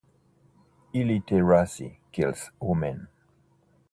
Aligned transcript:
Illiteracy 0.93 1.99
kills 2.11 2.49
women. 2.59 3.07